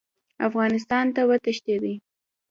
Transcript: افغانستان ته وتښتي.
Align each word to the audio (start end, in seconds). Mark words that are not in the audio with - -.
افغانستان 0.47 1.05
ته 1.15 1.21
وتښتي. 1.29 1.93